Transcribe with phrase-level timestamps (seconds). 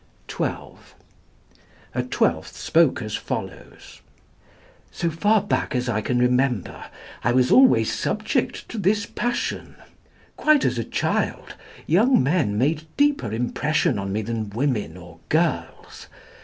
[0.27, 0.95] (12)
[1.93, 4.01] A twelfth spoke as follows:
[4.89, 6.85] "So far back as I can remember,
[7.23, 9.75] I was always subject to this passion.
[10.37, 11.53] Quite as a child,
[11.85, 16.07] young men made deeper impression on me than women or girls.